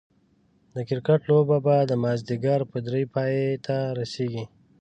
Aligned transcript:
د 0.73 0.77
کرکټ 0.87 1.21
لوبه 1.29 1.57
به 1.65 1.75
دا 1.89 1.95
ماځيګر 2.03 2.59
په 2.71 2.77
دري 2.85 3.03
پايي 3.13 3.45
ته 3.65 3.75
رسيږي 3.99 4.43